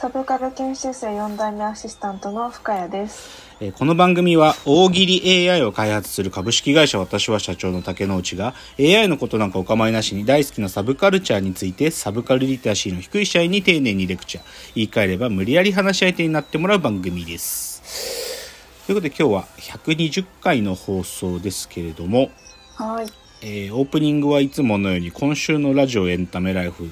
[0.00, 3.48] サブカル研修生4代目アシスタントの深谷です。
[3.58, 14.44] えーこの番組は大喜利 AI を開発する株式会社私は社長の竹之内が AI のことなんかお構いなしに大好きなサブカルチャーについてサブカルリテラシーの低い社員に丁寧にレクチャー
[14.76, 17.82] 言い換えれば無理やり話し相手になってもらう番組です
[18.86, 22.30] ということで今日は120回の放送ですけれども、
[22.76, 23.06] はい。
[23.42, 26.88] えーオープニングはいつものように今週のラジオエンタメライフ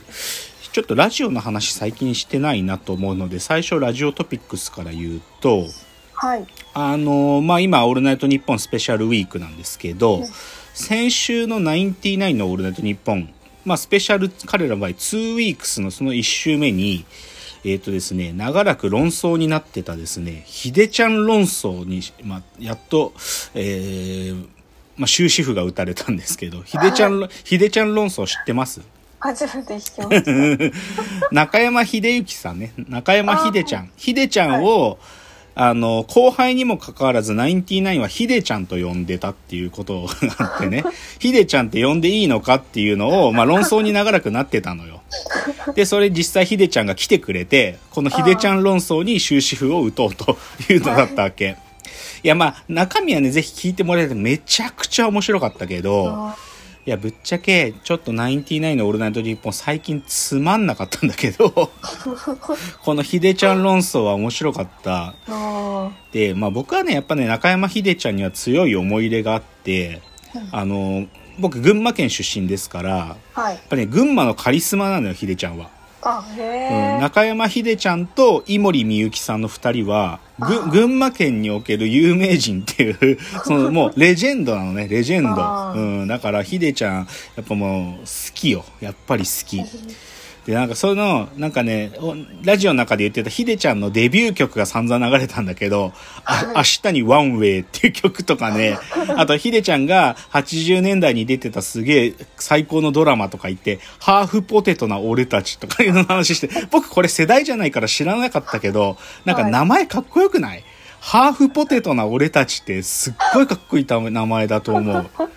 [0.77, 5.65] ちょっとラジオの話最近してないなと思うので最初ラジオトピックスから言うと
[6.13, 6.47] はい。
[6.75, 10.23] あのまあ今「オールナイトニッポン」スペシャルウィークなんですけど、
[10.75, 13.33] 先週の「ナインティナインのオールナイトニッポン」
[13.65, 17.07] まあスペシャル彼らの場合2ウィークスのその1週目に
[17.65, 23.15] えっ、とですね長らく論争になってたですねひでちゃん論争に、まあ、やっと
[23.55, 24.47] えー
[24.99, 28.83] まあ、終止符が打たれたんですけど、ひでちゃん、ひでちゃん論争知ってます？
[29.27, 30.77] 初めて聞きました。
[31.35, 32.73] 中山秀幸さんね。
[32.89, 33.91] 中山秀ちゃん。
[33.97, 34.99] 秀ちゃんを、
[35.59, 40.85] あの、後輩にもかかわらず、ナインティナインは秀ちゃんと呼んでたっていうことがあってね、
[41.19, 45.01] 秀ちゃんって呼んでいいのかっていうのを、まあ論争に長らくなってたのよ。
[45.75, 51.57] で、それ実際秀ちゃんが来てくれて、この秀ちゃん論争に終止符を打とうというのだったわけ。
[52.23, 56.37] いや、まあ、中身はね、ぜひ聞いてもらえてめちゃくちゃ面白かったけど、あ
[56.87, 61.51] いや、ぶっちゃけ、ちょっとナインティナインのオールナイトニッポン最近つまんなかったんだけど、
[62.83, 65.15] このヒデちゃん論争は面白かった。
[65.29, 70.01] あで、まあ僕はね、やっぱね、中山秀ちゃんには強い思い入れがあって、
[70.53, 71.07] あの、
[71.41, 73.57] 僕、群馬県出身ですから、やはい。
[73.57, 75.71] っぱね、群馬のカリスマなのよ、秀ちゃんは。
[76.07, 76.99] うん、え。
[77.01, 85.81] 中山秀ちゃんと井森美幸さんの二人は、ぐ群馬県における有名人っていう、 そのもうレジェンドなのね、レジェンド。
[85.81, 86.95] うん、だから秀ちゃん、
[87.37, 88.65] やっぱもう好きよ。
[88.81, 89.63] やっぱり好き。
[90.47, 92.15] で、なんかその、なんかね、お
[92.45, 95.93] ラジオの中で言ってたヒデちゃんのデビュー曲が散々流れたんだけど、
[96.25, 98.79] あ明日にワンウェイっていう曲とかね、
[99.17, 110.63] あとヒデちゃんが80年代に出てたすげえ最高のドラマとか言って、ハーフポテトな俺たちとかいうの話して、僕これ世代じゃないから知らなかったけど、なんか名前かっこよくない？
[111.01, 115.11] ハーフポテトな俺たちってすっごいかっこいい名前だと思う。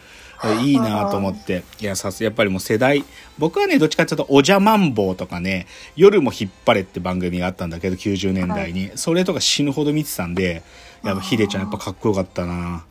[0.61, 1.63] いいなと思って。
[1.81, 3.03] いや、さすやっぱりもう世代。
[3.37, 8.91] 僕はね、どっちかっていうと、おじゃまんぼうとかね、夜も引っ張れって番組があったんだけど、90年代に。
[8.95, 10.63] それとか死ぬほど見てたんで、
[11.03, 12.81] やっぱヒデちゃんやっぱかっこよかったなっ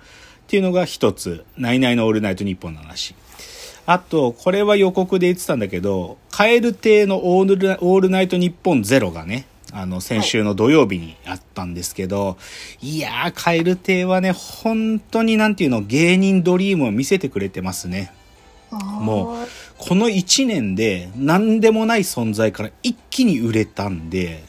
[0.47, 1.45] ていうのが一つ。
[1.57, 3.15] ナイナイのオールナイトニッポンの話。
[3.87, 12.39] あと、これは予告で言ってたんだけど、カエル亭のオールオールナイトニッポンゼロがね、あの、先週の土曜日にあったんですけど、
[12.81, 18.12] い、やー、カエル亭はね、本当になんていうの、芸人ドリームを見せてくれてますね。
[18.71, 19.49] もう、
[19.79, 24.45] この1年で何でもない存在から一気に売れたんで、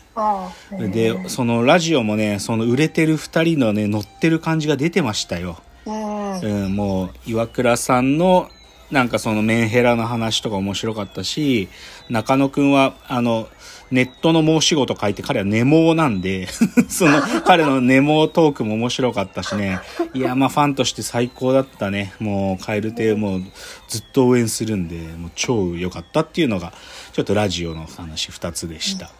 [0.91, 5.57] で、そのラジオもね、その売れてる2人のね、乗ってる感じが出てましたよ。
[5.85, 6.39] うん。
[6.39, 8.49] うん、もう岩倉さんの
[8.91, 11.69] なんかそのメンヘラの話とか面白かったし
[12.09, 13.47] 中野くんはあの
[13.91, 16.47] ネットの申し子と書いて彼はネモなんで
[16.89, 19.79] その彼のネモトークも面白かったしね。
[20.13, 22.13] いやまあファンとして最高だったね。
[22.19, 23.43] もう蛙亭もう
[23.87, 26.71] ずっと応援するんでもう超良かったっていうのが
[27.13, 29.11] ちょっとラジオの話2つでした、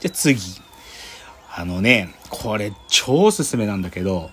[0.00, 0.40] じゃ次。
[1.54, 4.30] あのねこれ超おすすめなんだけど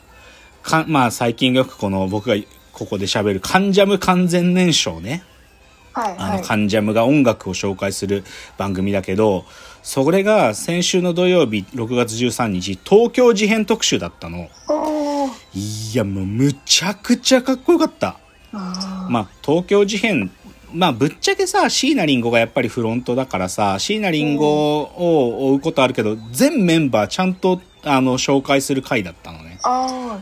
[0.61, 2.35] かまあ最近よくこの僕が
[2.73, 5.23] ここで喋るカンジャム完全燃焼ね。
[5.93, 6.15] はい。
[6.17, 6.43] あの、はい。
[6.43, 8.23] カンジャムが音楽を紹介する
[8.57, 9.45] 番組だけど、
[9.83, 14.49] それが先週の土曜日6月13日、東京事変特集だったの。
[15.53, 18.17] いや、もうむちゃくちゃかっこよかった。
[18.53, 20.31] あまあ、東京事変、
[20.71, 29.52] まあ、ぶっちゃけさ、椎名林檎がやっぱりフロントだからさ、椎名林檎を追うことあるけど、全メンバーちゃんと、あの、紹介する回だったのね。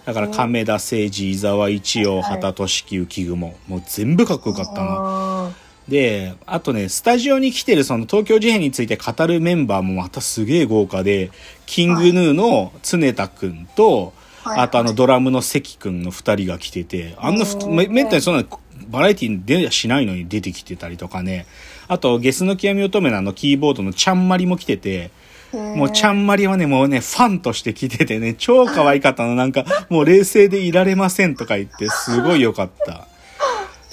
[0.06, 3.56] だから亀田誠治伊沢一葉はい畑俊樹浮雲。
[3.68, 4.88] もう全部かっこよかったの。
[4.90, 5.52] あ
[5.88, 11.32] であとねスタジオに来てるその東京事変について語るメンバーもまたすげえ豪華で
[11.66, 14.60] キングヌーの常田くんと、はい。
[14.60, 18.46] あとあのドラムの関くんの2人が来ててあんなめめったにそんな
[18.90, 21.48] バラエティに出やしないのに出てきてたりとかね。
[21.88, 25.10] あとゲスの極み乙女のあのキーボードのちゃんまりも来てて。
[25.54, 29.36] もうちゃんまりはね、もうね、ファンとして来ててね、 超可愛かったの。
[29.36, 33.08] なんか、もう冷静でいられませんとか言って、すごい良かった。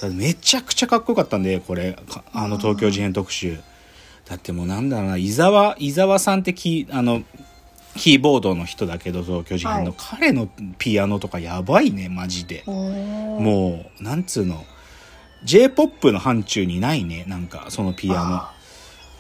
[0.01, 3.59] だめちゃくちゃかっこよかったんで、これ、かあの東京事変特集。
[4.29, 7.23] だってもうなんだろうな、伊沢、伊沢さんってキー、あの、
[7.97, 12.63] キーボードの人だけど、東京事変の、はい彼のピアノとかやばいね、マジで。
[12.67, 14.65] ももう、なんつうの、
[15.45, 18.58] J-POP の範疇にないね、なんか、そのピアノあ。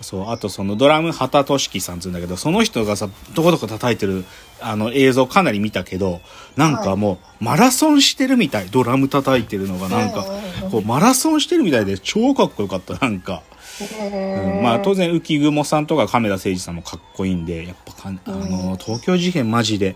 [0.00, 4.24] そう、あとそのドラム、畑俊樹さんっつうんだけど、その人がさ、どこどこ叩いてる、
[4.60, 6.20] あの映像かなり見たけど、
[6.56, 10.24] なんかもう、マラソンしてるみたい、ドラム叩いてるのが、なんか
[10.70, 13.42] こう、マラソンしてるみたいで、超かっこよかった、なんか。
[13.80, 19.94] うんまあ当然浮雲さんとか亀田誠治さんもかっこいいんでやっぱかんあの東京事変マジで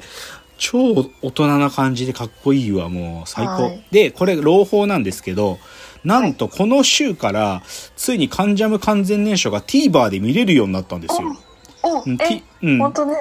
[0.56, 3.84] 超大人な感じでかっこいいわもう最高、はい。
[3.90, 5.58] でこれ朗報なんですけど
[6.04, 7.62] なんとこの週から
[7.96, 11.28] ついに「関ジャム完全燃焼」が TVer で見れるようになったんですよ。
[11.28, 11.36] うん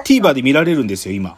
[0.04, 1.36] TVer で見られるんですよ今。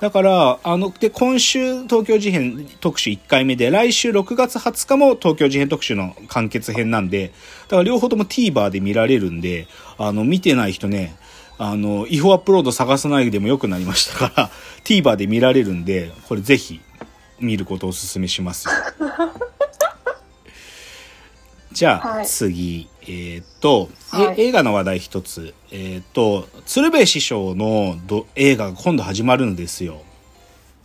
[0.00, 7.28] だから、あの、で、今週東京事変特集1回目で、来週6月20日も東京事変特集の完結編なんで、
[7.68, 9.68] だから両方とも TVer で見られるんで、
[9.98, 11.14] あの、見てない人ね、
[11.56, 14.50] あの、違法アップロード探さないでもよくなりましたから、
[14.82, 16.80] TVer で見られるんで、これぜひ
[17.38, 18.72] 見ることをお勧めしますよ。
[21.72, 25.54] じゃあ、はい次、えーっと、えはい映画の話題一つ。
[25.70, 30.02] えーっと、鶴瓶師匠のど映画が今度始まるんですよ。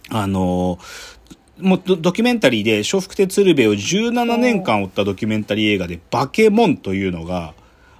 [0.09, 0.79] あの
[1.59, 7.53] もうドドキュメンタリーで笑福亭鶴瓶を17年間追ったドキュメンタリー映画で「バケモン」というのが、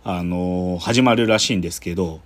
[0.04, 2.22] あの始まるらしいんですけど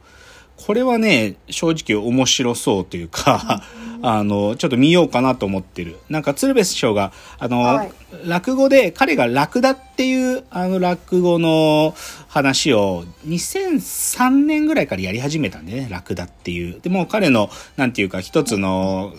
[0.56, 3.64] これはね正直面白そうというか、
[4.04, 5.98] あのちょっと見ようかなと思ってる。
[6.10, 7.92] なんか鶴瓶師匠があの、はい。
[8.26, 11.96] 落語で彼がラクダっていうあの落語の
[12.28, 16.82] 話を2003年ぐらいからやり始めたんでねラクダっていう。
[16.82, 19.14] でもう彼のなんていうか一つの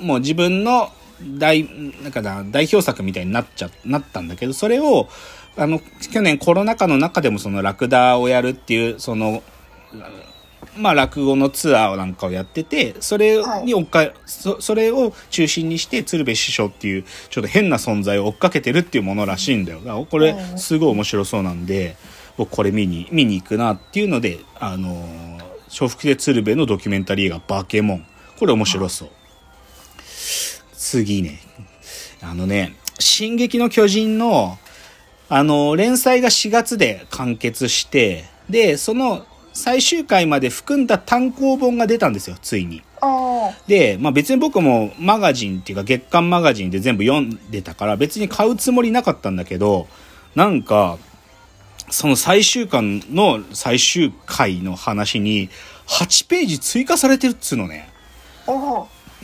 [0.00, 0.90] もう自分の
[1.38, 1.64] 大、
[2.02, 5.08] なんかな、代表作みたいになっちゃ、なったんだけど、それを、
[5.56, 5.80] あの、
[6.10, 9.42] 去年コロナ禍の中でもそのラクダをやるっていう、その、
[10.76, 19.80] まあ落語のツアーなんかをやってて、それに追っか、そそれを中心にして鶴瓶師匠っていうちょっと変な存在を追っかけてるっていうものらしいんだよ。
[19.80, 21.96] だこれうんすごい面白そうなんで、
[22.36, 28.06] 僕これ見に、見に行くなっていうので、あのー、笑福亭鶴瓶のドキュメンタリー映画バケモン。
[28.38, 29.10] これ面白そう。
[30.74, 31.40] 次ね。
[32.22, 34.58] あのね、進撃の巨人の、
[35.28, 42.82] あの、連載が4月で完結して、で、その最終回まで含んだ単行本が出たんですよ、ついに。
[43.00, 49.88] あで、まあ別に僕もマガジンっていうか月刊マガジンで全部読んでたから別に買うつもりなかったんだけど、
[50.34, 50.98] なんか、
[51.90, 55.50] その最終巻の最終回の話に
[55.86, 57.88] 8ページ追加されてるっつうのね。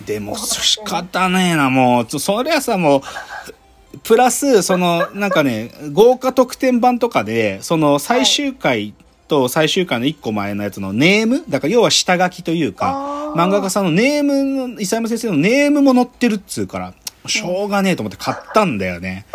[0.05, 2.07] でも仕方ねえな、もう。
[2.09, 8.95] そそりゃさ、もう、プラス、その、なんかね、 豪華特典版とかで、その最終回
[9.29, 11.45] と最終回の1個前のやつのネーム？
[11.49, 16.95] だから要は下書きというか、漫画家さんのネームの、伊佐山先生のネームも載ってるっつうから、
[17.27, 19.27] しょうがねえと思って買ったんだよね。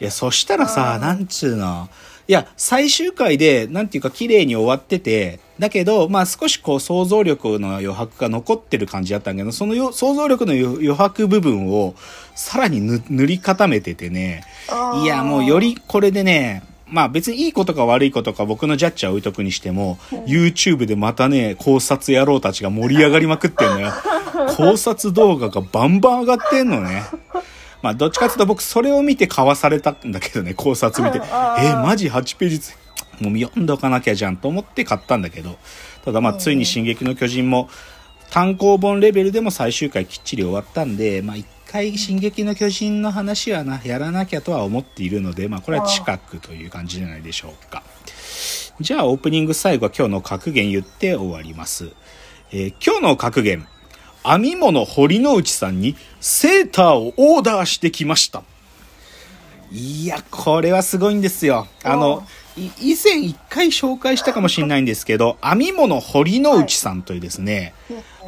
[0.00, 1.88] いや、そしたらさ、なんちゅうの？
[2.28, 11.94] いや、最終回で、なんていうか綺麗に終わってて、だけど、まあ少しこう想像力の余白が残ってる感じだったんだけど、そのよ想像力の余余白部分を
[12.36, 14.44] さらに塗塗り固めててね、
[15.02, 23.92] いや、もうよりこれでね、まあ別にいいことか悪いことか僕のジャッジは置いとくにしても、YouTube でまたね、考察野郎たちが盛り上がりまくってんのよ。
[24.56, 27.04] 考察動画がバンバン上がってんのね。
[27.82, 31.24] まあどっちかっていうと僕それを見て買わされたんだけどね、考察見て。
[31.58, 32.74] えマジ8ページつ
[33.20, 35.58] もう読んどかなきゃじゃんと思って買ったんだけど、
[36.04, 37.68] ただまあついに進撃の巨人も
[38.30, 47.82] 単行本レベルでも最終回きっちり終わったんで、まあ一回進撃の巨人の話はな、やらなきゃとは思っているので、まあこれは近くという感じじゃないでしょうか。
[48.80, 51.90] じゃあオープニング最後は今日の格言言って終わります。
[52.52, 53.66] えー今日の格言。
[54.22, 58.42] 編み物堀之内さんにセーターをオーダーしてきました。
[59.72, 61.68] いや、これはすごいんですよ。
[61.84, 62.26] あの、
[62.80, 67.74] 以前一回紹介したかもしれないんですけど、編み物堀之内さんというですね、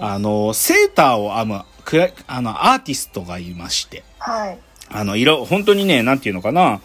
[0.00, 1.64] あの、セーターを編む、
[2.26, 4.58] あの、アーティストがいまして、はい。
[4.88, 6.80] あの、色、本当にね、なんていうのかな、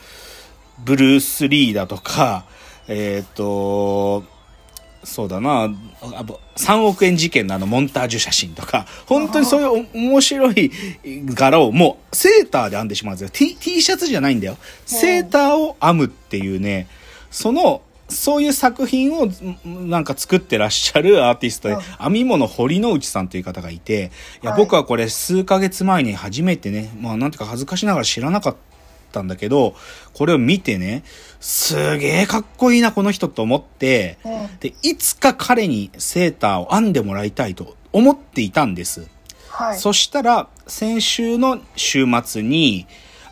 [0.79, 2.45] ブルース・リーだとか、
[2.87, 4.23] えっ、と、
[5.03, 5.69] そうだな、
[6.01, 10.71] あぼ3億円事件のあのモンタージュ写真とか、本当にそういうお面白い
[11.33, 13.29] 柄をもうセーターで編んでしまうんですよ。
[13.31, 14.57] T, T シャツじゃないんだよ。
[14.85, 16.87] セーターを編むっていうね、
[17.31, 28.55] その、そういう作品をんなんか作ってらっしゃるアーティストで、うん編み物堀之内さんという方がいて、いや、はい僕はこれ数ヶ月前に初めてね、まあなんていうか恥ずかしながら知らなかっ
[29.11, 29.75] たんだけど、
[30.13, 31.03] これを見てね、
[31.39, 39.07] すげえかっこいいな、この人と思って、うんで、いつか彼にセーターを編んでもらいたいと思っていたんです。
[39.49, 39.77] はい。
[39.77, 42.87] そしたら、先週の週末に、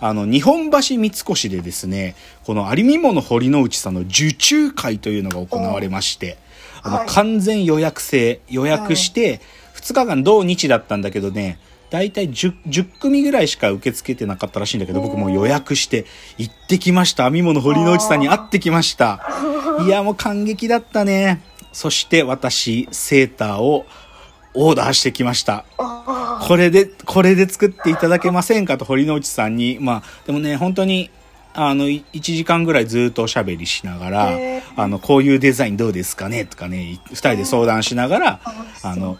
[0.08, 6.38] あの、日本橋三越でですね、この有見物堀之内さんの受注会というのが行われまして、
[6.84, 9.42] あの、はい完全予約制、予約して、
[9.74, 11.58] 2日間同日だったんだけどね、
[11.90, 16.06] だいたい 10, 10組ぐらいしか受け付けてなかったらしいんだけど、僕もう予約して
[16.38, 17.24] 行ってきました。
[17.24, 19.28] 編み物堀之内さんに会ってきました。
[19.88, 21.42] いや、もう感激だったね。
[21.74, 23.88] そして私、セーターを
[24.54, 25.66] オーダーしてきました。
[26.42, 31.10] あこれで、これで作っていただけませんかと堀之内さんに、まあ、でもね、本当に、
[31.54, 34.30] あの、い1時間ぐらいずっとおしゃべりしながら
[34.76, 39.18] あの、こういうデザインどうですかねとかね、2人で相談しながら、ーあの、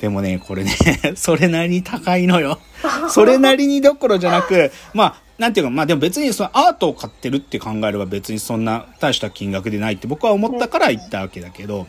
[0.00, 0.72] でもね、これね、
[1.16, 2.58] それなりに高いのよ。
[3.08, 11.86] それなりにどころじゃなく、まあ、なんていうか、まあでも別にそのアートを買ってるって考えれば別にそんな大した金額でないって僕は思ったから言ったわけだけど、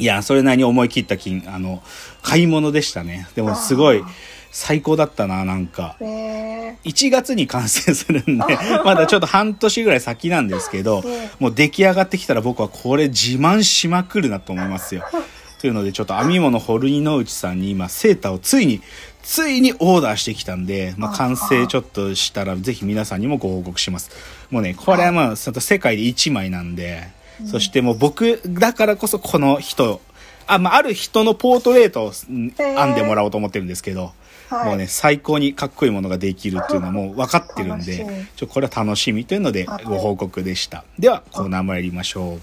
[0.00, 1.82] いや、それなりに思い切った金、あの、
[2.22, 3.28] 買い物でしたね。
[3.34, 4.02] でもすごい
[4.50, 5.96] 最高だったな、なんか。
[6.00, 11.04] ーえ1月に完成するんで、 まだちょっと半年ぐらい先なんですけど、
[11.38, 15.04] もう出来上がってきたら僕はこれ自慢しまくるなと思いますよ。
[15.60, 18.80] というので、ちょっと編み物ホルニの内さんに今、セーターをついに、
[19.22, 24.10] ついにオーダーしてきたんで、まあ、完成ちょっとしたら、ぜひ皆さんにもご報告します。
[24.50, 27.08] もうね、これはまあ、ちょっと世界で1枚なんで、
[27.46, 30.00] そしてもう僕だからこそこの人、
[30.46, 40.84] あ、まあ、ある人のポートレートを編んでもらおうと思ってるんですけど、はいもうね、最高にかっこいいものができるっていうのはもう分かってるんでちょこれは楽しみというのではいご報告でした。
[40.98, 42.40] では、コーナー参りましょう。